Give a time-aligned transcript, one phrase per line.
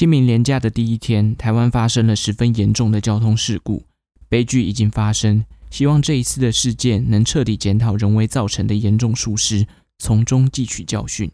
[0.00, 3.84] 清明连假的第一天，台湾发生了十分严重的交通事故，
[4.30, 5.44] 悲剧已经发生。
[5.70, 9.66] 希望这一次的事件能彻底检讨人为造成的严重疏失，
[9.98, 11.30] 从中汲取教训。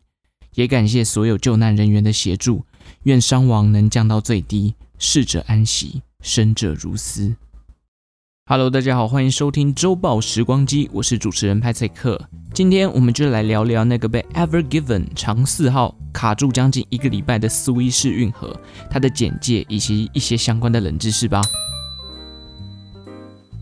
[0.54, 2.64] 也感谢所有救难人员的协助，
[3.04, 7.36] 愿伤亡能降到最低，逝者安息，生者如斯。
[8.48, 12.16] Hello，大家好，欢迎收听周报时光机，我是主持人派翠克。
[12.54, 18.56] 今天我们就来聊聊那个被 Ever Given 长四号卡住将近一个礼拜的苏伊士运河，
[18.88, 21.42] 它的简介以及一些相关的冷知识吧。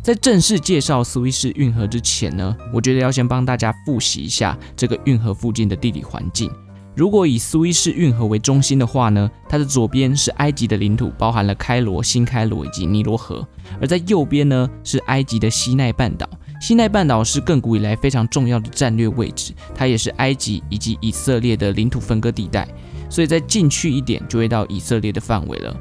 [0.02, 6.50] 在正式介绍苏伊士运河之前呢，我觉得要先帮大家复习一下这个运河附近的地理环境。
[6.94, 13.44] 如果以苏伊士运河为中心的话呢，它的左边是埃及的领土，包含了开罗、新开罗以及尼罗河；
[13.80, 16.28] 而在右边呢是埃及的西奈半岛。
[16.60, 22.66] 西奈半岛是亘古以来非常重要的战略位置，它也是埃及以及以色列的领土分割地带，
[23.10, 25.76] 所以再进去一点就会到以色列的范围了。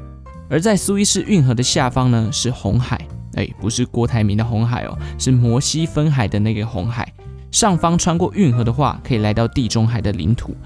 [0.50, 3.00] 而在苏伊士运河的下方呢是红海，
[3.34, 7.10] 哎，不是郭台铭的红海哦，是摩西分海的那个红海。
[7.50, 10.56] 上方穿过运河的话，可以来到地中海的领土，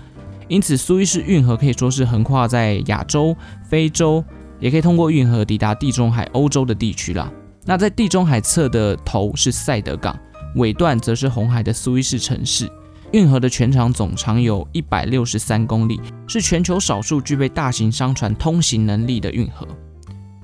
[0.49, 3.37] 因此苏伊士运河可以说是横跨在亚洲、
[3.69, 4.25] 非洲，
[4.59, 7.31] 也可以通过运河抵达地中海、欧洲的地区啦。
[7.65, 10.19] 那在地中海侧的头是赛德港，
[10.57, 12.71] 尾段则是红海的苏伊士城市。
[13.13, 19.67] 运河的全长总长有一百六十三公里，是全球少数具备大型商船通行能力的运河。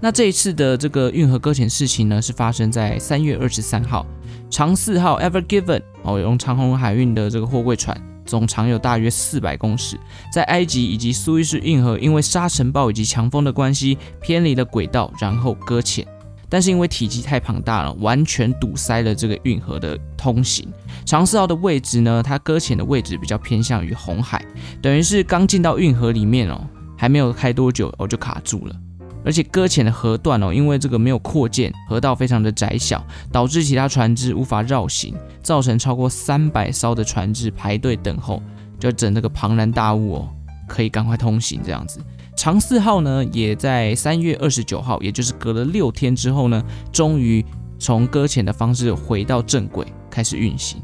[0.01, 4.07] 那这一次的这个运河搁浅事情呢，是发生在三月二十三号，
[4.51, 9.99] 长四号 Ever Given 哦，用长虹海运的这个货柜船，总长有大约四百公尺，
[10.33, 16.07] 在埃及以及苏伊士运河因为沙尘暴以及强风的关系偏离了轨道，然后搁浅。
[16.49, 20.69] 但是因为体积太庞大了，完全堵塞了这个运河的通行。
[21.05, 24.45] 长四号的位置呢，它搁浅的位置比较偏向于红海，
[24.81, 26.65] 等于是刚进到运河里面哦，
[26.97, 28.77] 还没有开多久哦就卡住了。
[29.25, 38.43] 而且搁浅的河段哦，因为这个没有扩建，河道非常的窄小，导致其他船只无法绕行，造成超过三百艘的船只排队等候，
[38.79, 40.29] 就整那个庞然大物哦，
[40.69, 42.01] 可以赶快通行这样子。
[42.37, 47.45] 长四号呢，也在三月二十九号，也就是隔了六天之后呢，终于
[47.79, 50.83] 从搁浅的方式回到正轨，开始运行。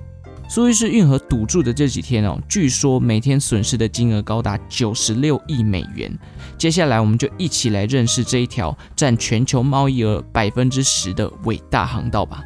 [0.51, 6.13] 苏伊士运河堵住的这几天哦，据说每天损失的金额高达九十六亿美元。
[6.59, 12.43] 接下来，我们就一起来认识这一条占全球贸易额百分之十的伟大航道吧。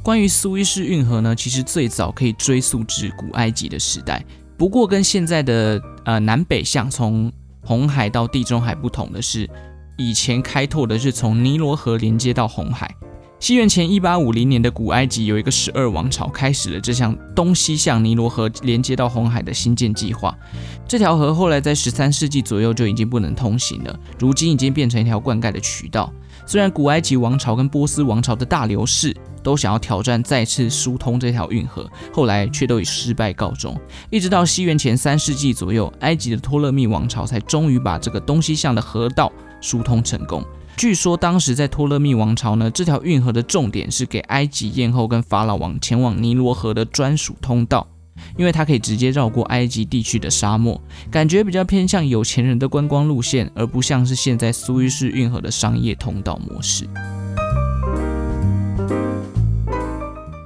[0.00, 4.24] 关于苏伊士运河呢，其实最早可以追溯至古埃及的时代。
[4.56, 9.50] 不过跟现在的呃南北向从红海到地中海不同的是，
[9.96, 12.88] 以前开拓的是从尼罗河连接到红海。
[13.44, 20.34] 西元前一八五零年的古埃及有一个十二王朝开始了这项东西向尼罗河连接到红海的新建计划。
[20.88, 26.10] 这条河后来在十三世纪左右就已经不能通行了，如今已经变成一条灌溉的渠道。
[26.46, 33.78] 虽然古埃及王朝跟波斯王朝的大流士都想要挑战再次疏通这条运河，后来却都以失败告终。
[34.08, 40.42] 一直到西元前三世纪左右，埃及的托勒密王朝才终于把这个东西向的河道疏通成功。
[40.76, 47.86] 据说当时在托勒密王朝呢，这条运河的重点是给埃及艳后跟法老王前往尼罗河的专属通道。
[48.36, 50.80] 因为它可以直接绕过埃及地区的沙漠，
[51.10, 56.88] 感觉比较偏向有钱人的观光路线，而不像是现在苏伊士运河的商业通道模式。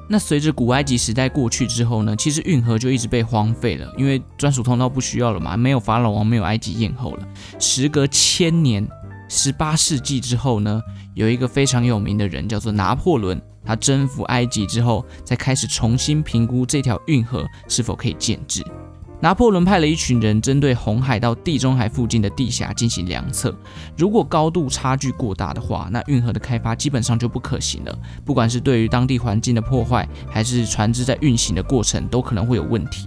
[0.09, 7.29] 那随着古埃及时代过去之后呢，其实运河就一直被荒废了，因为专属通道不需要了嘛，没有法老王，没有埃及艳后了。
[7.59, 8.89] 时隔千年，
[9.29, 10.83] 十八世纪之后呢，
[11.15, 13.41] 有一个非常有名的人叫做拿破仑。
[13.65, 18.65] 他征服埃及之后，才开始重新评估这条运河是否可以建置。
[19.21, 23.55] 拿破仑派了一群人针对红海到地中海附近的地峡进行量测，
[23.97, 27.99] 如果高度差距过大的话，那运河的开发基本上就不可行了。
[28.25, 33.07] 不管是对于当地环境的破坏，还是船只在运行的过程，都可能会有问题。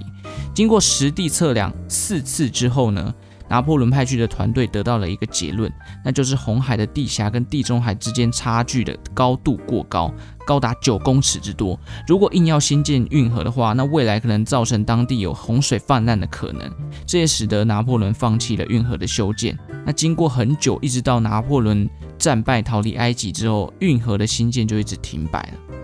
[0.54, 3.12] 经过实地测量四次之后呢，
[3.51, 5.69] 拿破仑派去的团队得到了一个结论，
[6.06, 10.09] 那就是红海的地峡跟地中海之间差距的高度过高，
[10.45, 11.77] 高达九公尺之多。
[12.07, 16.71] 如果硬要新建运河的话，那未来可能造成当地有洪水泛滥的可能。
[17.06, 19.59] 这也使得拿破仑放弃了运河的修建。
[19.86, 25.75] 那经过很久，一直到拿破仑战败逃离埃及之后，运河的新建就一直停摆了。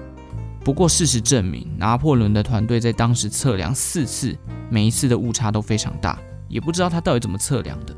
[0.64, 4.34] 不过事实证明，拿破仑的团队在当时测量四次，
[4.70, 6.18] 每一次的误差都非常大。
[6.48, 7.96] 也不知道他到底怎么测量的。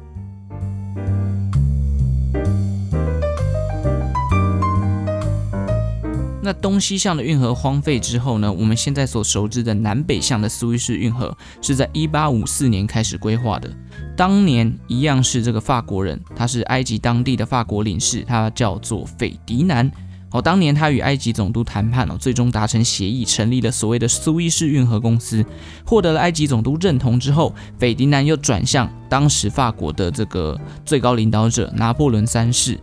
[6.41, 13.69] 那东西向的运河荒废之后呢，我们现在所熟知的南北向的苏伊士运河是在一八五四年开始规划的。
[14.17, 19.91] 当年一样是这个法国人，他是埃及当地的法国领事，他叫做斐迪南。
[20.31, 25.43] 哦，当年他与埃及总督谈判哦，最终达成协议，成立了所谓的苏伊士运河公司，
[25.85, 32.79] 获得了埃及总督认同之后，斐迪南又转向当时法国的这个最高领导者拿破仑三世，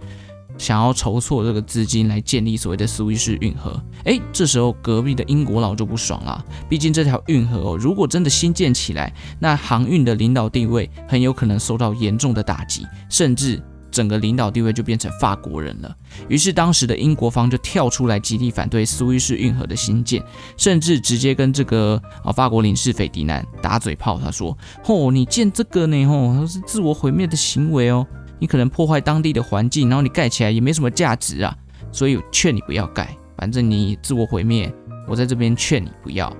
[0.58, 3.80] 想要筹措这个资金来建立所谓的苏伊士运河。
[4.04, 13.62] 诶，这时候隔壁的英国佬就不爽了，毕竟这条运河哦，如果真的新建起来，那航运的领导地位很有可能受到严重的打击，甚至。
[13.96, 15.96] 整个领导地位就变成法国人了，
[16.28, 20.22] 于是当时的英国方就跳出来极力反对苏伊士运河的兴建，
[20.58, 24.20] 甚至直接跟这个啊法国领事斐迪南打嘴炮。
[24.22, 24.54] 他说
[24.84, 28.06] ：“哦，你建这个呢，哦，它是自我毁灭的行为哦，
[28.38, 31.56] 你可能破坏当地的环境，然后你盖起来也没什么价值啊，
[31.90, 34.70] 所以劝你不要盖，反正你自我毁灭，
[35.08, 36.30] 我在这边劝你不要。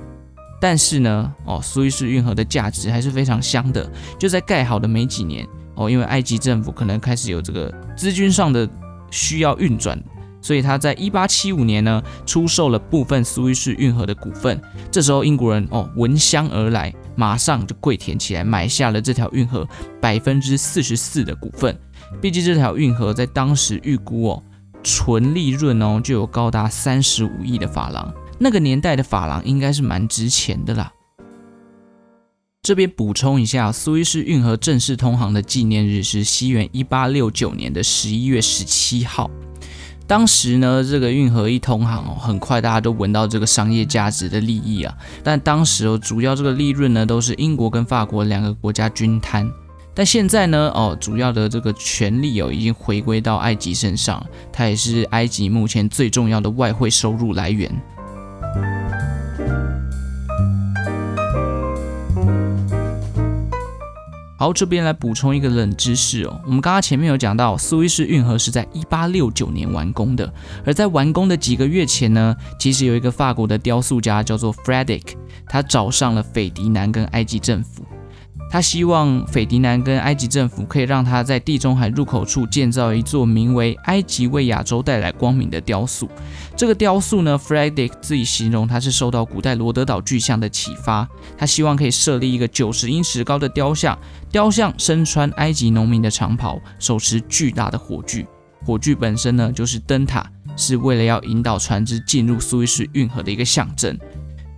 [0.61, 8.69] 但是呢，哦，苏伊士运河的价值还是非常香的，就在盖好的没几年。”哦，因为埃及政府可能开始有这个资金上的
[9.11, 10.03] 需要运转，
[10.43, 14.61] 所以他在一八七五年呢出售了部分苏伊士运河的股份。
[14.91, 19.69] 这时候英国人哦闻香而来，马上就跪舔起来，买下了这条运河
[20.01, 21.79] 百分之四十四的股份。
[22.21, 24.43] 毕竟这条运河在当时预估哦
[24.83, 30.91] 纯利润哦就有高达三十五亿的法郎，那个年代的法郎应该是蛮值钱的啦。
[32.67, 39.31] 这边补充一下，苏伊士运河正式通航的纪念日是西元一八六九年的十一月十七号。
[40.05, 44.93] 当时呢，这个运河一通航哦，很快大家都闻到这个商业价值的利益啊。
[45.23, 49.49] 但当时哦，主要这个利润呢，都是英国跟法国两个国家均摊。
[49.95, 54.21] 但现在呢，哦，主要的这个权利哦，已经回归到埃及身上，
[54.53, 57.71] 它也是埃及目前最重要的外汇收入来源。
[64.39, 66.41] 好，这边来补充一个冷知识哦。
[66.45, 70.31] 我们刚刚前面有讲到，苏伊士运河是在一八六九年完工的，
[70.65, 75.15] 而在完工的几个月前呢，其实有一个法国的雕塑家叫做 Frederick，
[75.49, 77.83] 他找上了斐迪南跟埃及政府。
[78.49, 86.09] 他希望斐迪南跟埃及政府可以让他在地中海入口处建造一座名为“埃及为亚洲带来光明”的雕塑。
[86.57, 91.07] 这个雕塑呢，Frédéric 自己形容它是受到古代罗德岛巨像的启发。
[91.37, 93.99] 他希望可以设立一个九十英尺高的雕像，
[94.31, 98.25] 雕像身穿埃及农民的长袍，手持巨大的火炬。
[98.65, 100.25] 火炬本身呢，就是灯塔，
[100.57, 103.99] 是为了要引导船只进入苏伊士运河的一个象征。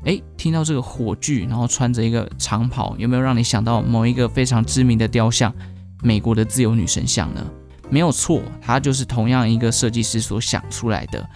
[0.05, 5.53] 诶，听到这个火炬，然后穿着一个长袍，有没有让你想到某一个非常知名的雕像——
[6.03, 7.45] 美国的自由女神像呢？
[7.91, 11.29] 没有错，它就是同样一个设计师所想出来的。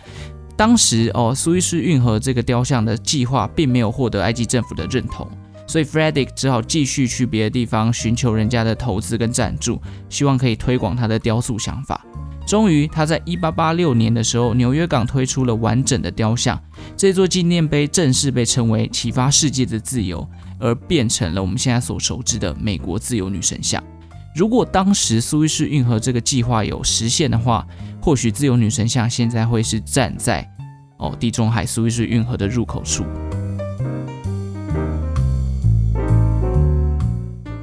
[0.56, 5.26] 当时哦，苏伊士运河这个雕像的计划并没有获得埃及政府的认同，
[5.66, 12.04] 所以 Fredrick 只好继续去别的地方寻求人家的投资跟赞助，希望可以推广他的雕塑想法。
[12.46, 16.60] 终于，他在一八八六年的时候，纽约港推出了完整的雕像。
[16.96, 20.28] 这座纪念碑正式被称为启发世界的自由，
[20.58, 23.82] 而变成了我们现在所熟知的美国自由女神像。
[24.34, 27.66] 如果当时苏伊士运河这个计划有实现的话，
[28.00, 30.46] 或许自由女神像现在会是站在
[30.98, 33.04] 哦地中海苏伊士运河的入口处。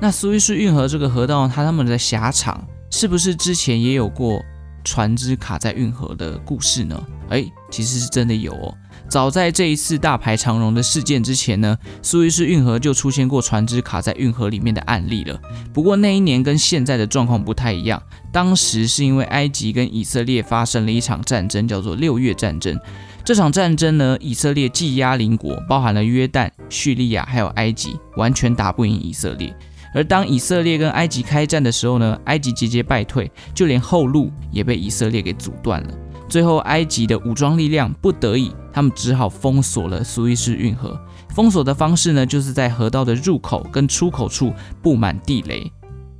[0.01, 4.41] 那苏伊士运河这个河道，它他们的狭长，是不是之前也有过？
[4.83, 7.01] 船只卡在运河的故事呢？
[7.29, 8.73] 哎，其实是真的有哦。
[9.07, 15.39] 早在这一次大排长龙的事件之前呢，苏伊士运河就出现过船只卡在运河里面的案例了。
[15.73, 22.79] 不过那一年跟现在的状况不太一样，当时是因为埃及跟以色列发生了一场战争，叫做六月战争。
[23.23, 29.55] 这场战争呢，以色列技压邻国，包含了约旦、叙利亚还有埃及，完全打不赢以色列。
[29.93, 35.89] 而当以色列跟埃及开战的时候呢，埃及节节败退，就连后路也被以色列给阻断了。
[36.27, 40.95] 最后，埃及的武装力量不得已，他们只好封锁了苏伊士运河。
[41.33, 45.71] 封锁的方式呢，就是在河道的入口跟出口处布满地雷。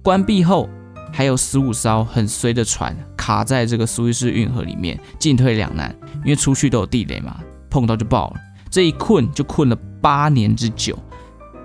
[0.02, 0.68] 关闭后，
[1.14, 8.38] 还有十五艘很衰的船卡在这个苏伊士运河里面，进退两难，因为出去都有地雷嘛，碰到就爆了。
[8.72, 10.98] 这一困就困了八年之久。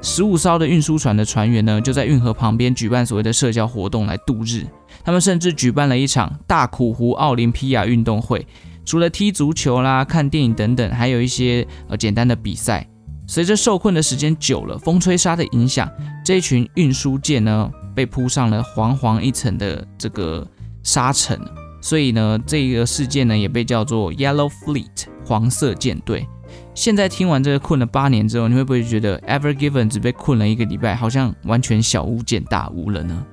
[0.04, 4.66] 十五艘的运输船的船员呢，就在运河旁边举办所谓的社交活动来度日。
[5.02, 8.46] 他们甚至举办了一场大苦湖奥林匹亚运动会，
[8.84, 12.86] 除了踢足球啦、看电影等等，还有一些呃简单的比赛。
[13.26, 15.90] 随着受困的时间久了，风吹沙的影响，
[16.22, 20.46] 这一群运输舰呢被铺上了黄黄一层的这个
[20.82, 21.40] 沙尘，
[21.80, 26.28] 所以呢，这个事件呢也被叫做 Yellow Fleet 黄色舰队。
[26.74, 33.24] 现在听完这个困了八年之后，你会不会觉得 Ever Given 只被困了一个礼拜，好像完全小巫见大巫了呢？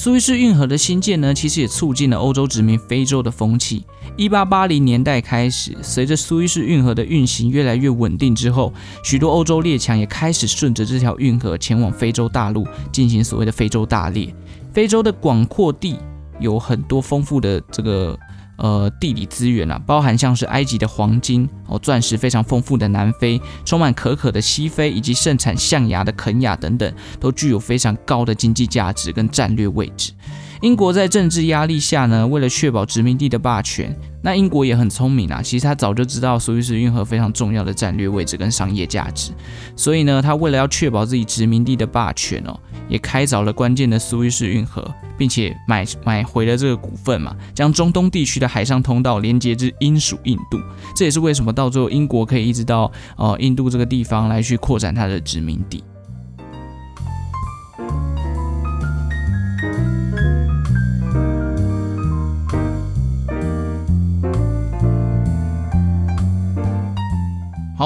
[0.00, 3.84] 苏伊士运河的兴建呢，其实也促进了欧洲殖民非洲的风气。
[4.16, 14.32] 一八八零年代开始，随着苏伊士运河的运行越来越稳定之后，许多欧洲列强也开始顺着这条运河前往非洲大陆进行所谓的非洲大猎。
[14.72, 15.98] 非洲的广阔地
[16.38, 18.16] 有很多丰富的这个。
[18.58, 30.12] 呃，地理资源啊，包含像是埃及的黄金哦，钻石非常丰富的南非，充满可可的西非，以及盛产象牙的肯亚等等，都具有非常高的经济价值跟战略位置。
[30.60, 35.40] 英国在政治压力下呢，为了确保殖民地的霸权，那英国也很聪明啊。
[35.40, 39.30] 其实他早就知道苏伊士运河非常重要的战略位置跟商业价值，
[39.76, 44.84] 所以呢，他为了要确保自己殖民地的霸权哦，也开凿了关键的苏伊士运河，
[45.16, 50.58] 并且买买回了这个股份嘛，将中东地区的海上通道连接至英属印度。
[50.96, 55.84] 这也是为什么到最后英国可以一直到呃印度这个地方来去扩展它的殖民地。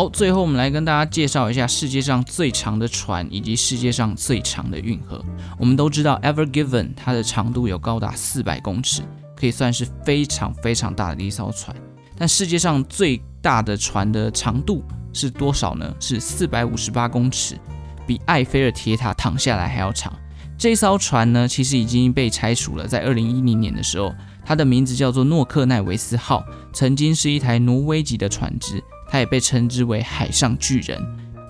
[0.03, 5.25] 好，最后我们来跟大家介绍一下世界上最长的船以及世界上最长的运河。
[5.57, 9.03] 我们都知道，Ever Given 它的长度有高达四百公尺，
[9.37, 11.77] 可以算是非常非常大的一艘船。
[12.19, 14.83] 但世界上最大的船的长度
[15.13, 15.95] 是多少呢？
[16.01, 17.57] 是四百五十八公尺，
[18.05, 20.13] 比埃菲尔铁塔躺下来还要长。
[20.59, 24.13] 这艘船呢，其实已经被拆除了，在二零一零年的时候，
[24.45, 26.43] 它的名字叫做诺克奈维斯号，
[26.73, 28.83] 曾经是一台挪威级的船只。
[29.13, 30.99] 它也被称之为海上巨人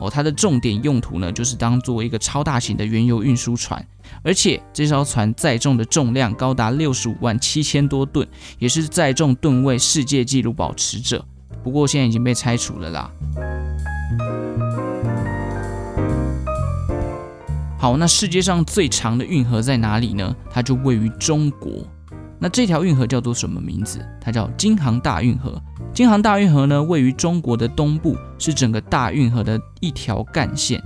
[0.00, 3.86] 哦，它的重点用途呢，就是当做一个超大型的原油运输船，
[4.24, 8.26] 而且这艘船载重的重量高达六十五万七千多吨，
[8.58, 11.24] 也是载重吨位世界纪录保持者。
[11.62, 13.08] 不过现在已经被拆除了啦。
[17.78, 20.34] 好，那世界上最长的运河在哪里呢？
[20.50, 21.86] 它就位于中国。
[22.40, 24.04] 那这条运河叫做什么名字？
[24.20, 25.62] 它叫京杭大运河。
[25.94, 30.82] 京杭大运河呢，位于中国的东部，是整个大运河的一条干线。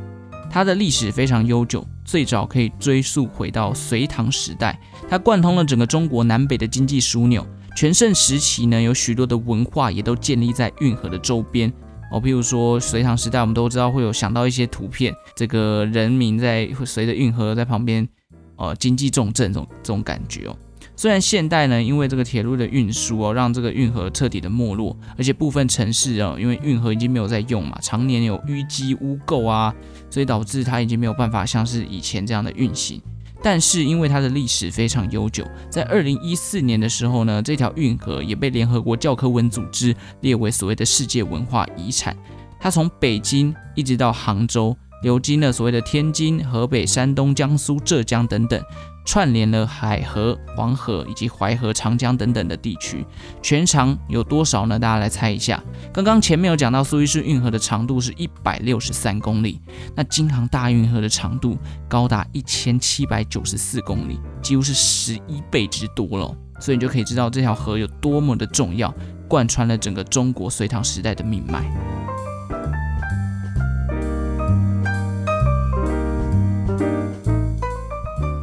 [0.50, 4.76] 它的历史非常悠久，最早可以追溯回到隋唐时代。
[5.08, 7.46] 它贯通了整个中国南北的经济枢纽。
[7.76, 11.72] 全盛时期呢，有许多的文化也都建立在运河的周边。
[12.10, 18.08] 哦，譬如说隋唐时代，我们都知道会有想到一些图片，这个人民在随着运河在旁边，
[18.56, 20.56] 呃，经济重镇这种这种感觉哦。
[20.96, 29.74] 虽然现代呢，因为这个铁路的运输哦，让这个运河彻底的没落，而且部分城市哦，因为运河已经没有在用嘛，常年有淤积污垢啊，
[30.08, 33.00] 所以导致它已经没有办法像是以前这样的运行。
[33.42, 42.16] 但是因为它的历史非常悠久，在二零一四年的时候呢，这条运河也被联合国教科文组织列为所谓的世界文化遗产。
[42.58, 48.60] 它从北京一直到杭州，流经了所谓的天津、河北、山东、江苏、浙江等等。
[49.06, 53.06] 串联了海河、黄河以及淮河、长江等等的地区，
[53.40, 54.78] 全长有多少呢？
[54.78, 55.62] 大家来猜一下。
[55.94, 59.60] 刚刚前面有讲到苏伊士运河的长度是一百六十三公里，
[59.94, 61.56] 那京杭大运河的长度
[61.88, 66.36] 高达一千七百九十四公里，几乎是十一倍之多了。
[66.58, 68.92] 所以你就可以知道这条河有多么的重要，
[69.28, 71.64] 贯穿了整个中国隋唐时代的命脉。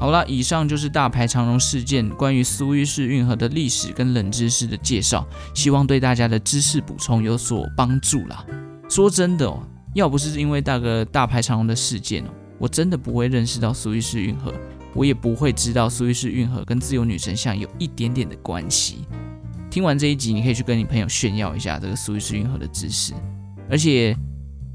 [0.03, 8.45] 好了，以上就是大排长荣事件关于苏伊士运河的历史跟冷知识的介绍，希望对大家的知识补充有所帮助啦。
[8.89, 12.27] 说真的哦，要不是因为大个大排长荣的事件哦，
[12.59, 14.53] 我真的不会认识到苏伊士运河，
[14.93, 19.07] 我也不会知道苏伊士运河跟自由女神像有一点点的关系。
[19.71, 23.13] 听完这一集，你可以去跟你朋友炫耀一下这个苏伊士运河的知识，
[23.69, 24.13] 而且。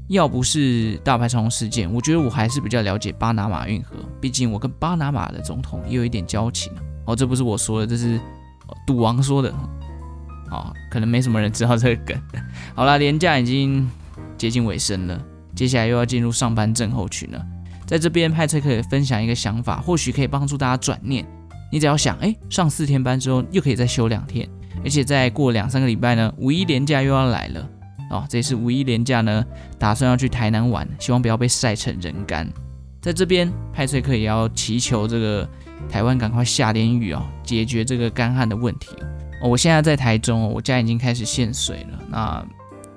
[0.09, 6.73] 要不是大排长龙事件，我觉得我还是比较了解巴拿马运河，毕竟我跟巴拿马的总统也有一点交情
[7.05, 8.19] 哦，这不是我说的，这是
[8.85, 9.53] 赌王说的。
[10.51, 12.19] 哦，可能没什么人知道这个梗。
[12.73, 13.87] 好啦，连假已经
[14.35, 15.21] 接近尾声了，
[15.53, 17.45] 接下来又要进入上班症候群了。
[17.85, 21.23] 在这边派翠克也分享一个想法，或许可以帮助大家转念。
[21.71, 24.49] 你只要想，哎，上四天班之后又可以再休两天，
[24.83, 27.69] 而且再过两三个礼拜呢，五一连假又要来了。
[28.09, 29.45] 哦，这次五一连假呢，
[29.77, 32.47] 打算要去台南玩，希望不要被晒成人干。
[33.01, 35.47] 在这边，派翠克也要祈求这个
[35.87, 38.89] 台湾赶快下点雨哦，解决这个干旱的问题。
[39.41, 41.99] 哦，我现在在台中哦，我家已经开始限水了。
[42.09, 42.45] 那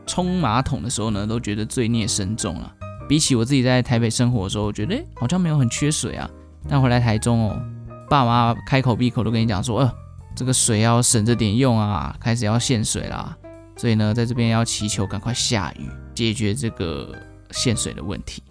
[0.07, 2.75] 冲马桶的时候呢，都觉得罪孽深重了。
[3.09, 6.29] 比起我自己在台北生活的时候，我觉得诶好像没有很缺水啊。
[6.69, 7.63] 但回来台中哦，
[8.09, 9.95] 爸妈开口闭口都跟你讲说，呃，
[10.35, 13.37] 这个水要省着点用啊，开始要限水啦。
[13.77, 17.15] 所以呢，在这边要祈求赶快下雨，解决这个
[17.51, 18.43] 限水的问题。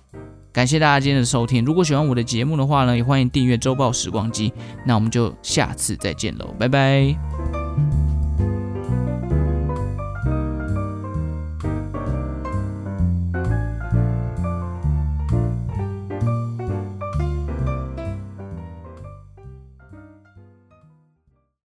[0.54, 4.52] 感谢大家今天的收听，如果喜欢我的节目的话呢，也欢迎订阅周报时光机。
[4.86, 7.61] 那我们就下次再见喽，拜拜。